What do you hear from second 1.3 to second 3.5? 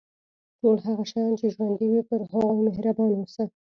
چې ژوندي وي پر هغوی مهربان اوسه.